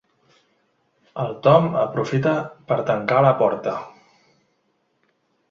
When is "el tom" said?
1.23-1.67